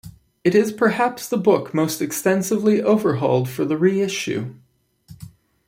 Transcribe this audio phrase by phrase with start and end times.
[0.43, 4.55] It is perhaps the book most extensively overhauled for the reissue.